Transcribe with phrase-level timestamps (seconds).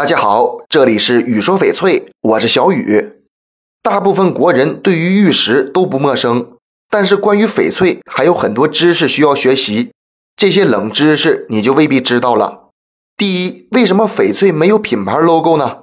[0.00, 3.20] 大家好，这里是雨说翡翠，我是小雨。
[3.82, 6.54] 大部分国人对于玉石都不陌生，
[6.88, 9.90] 但是关于翡翠还有很多知识需要学习。
[10.34, 12.70] 这些冷知识你就未必知道了。
[13.14, 15.80] 第一，为什么翡翠没有品牌 logo 呢？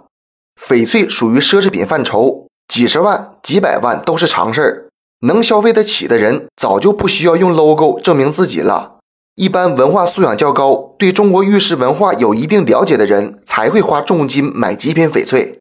[0.59, 4.89] 翡翠属于奢侈品范畴，几十万、几百万都是常事儿。
[5.27, 8.96] 能消费得起的人早就不需要用 logo 证明自己了。
[9.37, 15.59] 一般文化素养较高、对中国玉石文化有一定了解的人才会花重金买极品翡翠。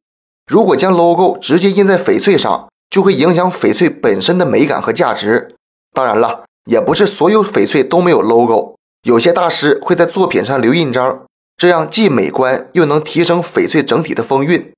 [0.51, 5.55] 如果将 logo 直接印在翡翠上，就会影响翡翠本身的美感和价值。
[5.93, 11.27] 当然了，也不是所有翡翠都没有 logo，有些大师会在作品上留印章，
[11.59, 14.73] 这样既美观又能提升翡翠整体的风韵。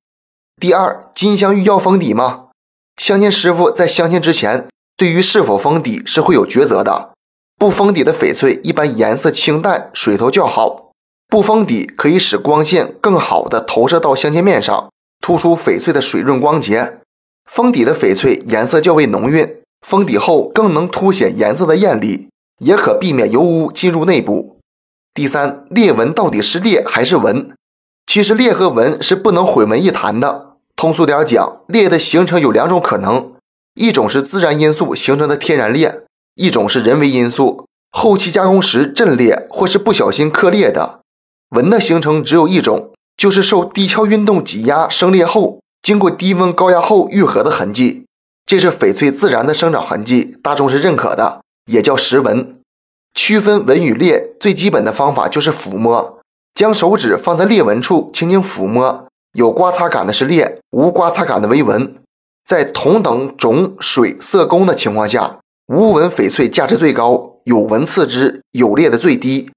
[0.61, 2.47] 第二，金镶玉要封底吗？
[2.97, 7.13] 镶嵌师傅在镶嵌之前，对于是否封底是会有抉择的。
[7.59, 10.93] 不封底的翡翠一般颜色清淡，水头较好。
[11.29, 14.89] 不封底可以使光线更好的投射到镶嵌面上，
[15.21, 16.99] 突出翡翠的水润光洁。
[17.51, 22.29] 封底的翡翠颜色较为浓郁，封底后更能凸显颜色的艳丽，
[22.61, 24.61] 也可避免油污进入内部。
[25.13, 27.51] 第三，裂纹到底是裂还是纹？
[28.07, 30.55] 其实裂和纹是不能混为一谈的。
[30.77, 33.33] 通俗点讲，裂的形成有两种可能，
[33.75, 36.05] 一种是自然因素形成的天然裂。
[36.39, 41.01] 一种是人为因素，后期加工时震裂或是不小心刻裂的
[41.51, 48.05] 纹的形成只有一种，就是受地壳运动挤压生裂后，经过低温高压后愈合的痕迹，
[48.47, 52.55] 这是翡翠自然的生长痕迹，大众是认可的，也叫石纹。
[53.15, 56.21] 区分纹与裂最基本的方法就是抚摸，
[56.55, 61.97] 将手指放在裂纹处轻轻抚摸，有刮擦感的是裂，无刮擦感的为纹。
[62.47, 65.39] 在同等种、水、色、工的情况下。
[65.69, 69.51] 无纹翡翠价值最高，有纹次之，有裂的最低。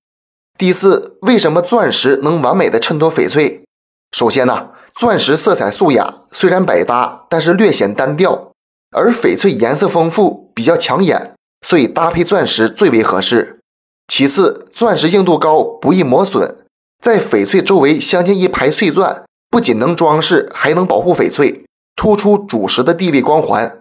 [0.57, 3.63] 第四，为什么钻石能完美的衬托翡翠？
[4.11, 8.51] 首先呢，钻石色彩素雅，虽然百搭，但是略显单调，
[8.91, 11.33] 而翡翠颜色丰富，比较抢眼，
[11.65, 13.59] 所以搭配钻石最为合适。
[14.09, 16.57] 其次，钻石硬度高，不易磨损，
[17.01, 21.63] 在翡翠周围镶嵌一排碎钻，不仅能装饰，还能保护翡翠，
[21.95, 23.80] 突出主石的地位光环。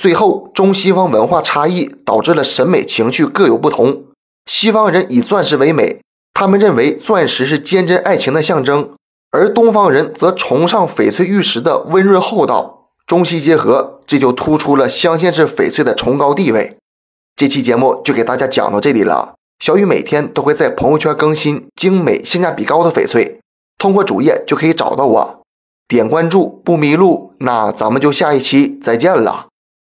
[0.00, 4.04] 最后，中西方文化差异导致了审美情趣各有不同。
[4.46, 6.00] 西方人以钻石为美，
[6.32, 8.94] 他们认为钻石是坚贞爱情的象征；
[9.32, 12.90] 而东方人则崇尚翡翠玉石的温润厚道。
[13.08, 16.76] 中西结合，这就突出了镶嵌式翡翠的崇高地位。
[17.34, 19.34] 这期节目就给大家讲到这里了。
[19.58, 23.40] 小雨每天都会在朋友圈更新精美、性价比高的翡翠，
[23.76, 25.42] 通过主页就可以找到我，
[25.88, 27.32] 点关注不迷路。
[27.40, 29.47] 那咱们就下一期再见了。